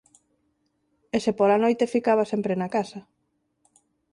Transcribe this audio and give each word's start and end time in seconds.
E 1.15 1.17
se 1.25 1.31
pola 1.39 1.61
noite 1.63 1.91
ficaba 1.95 2.29
sempre 2.31 2.53
na 2.59 2.69
casa. 2.75 2.99